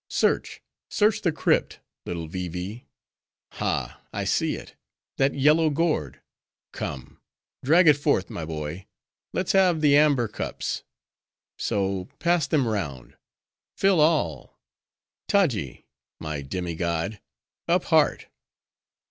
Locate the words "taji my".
15.27-16.41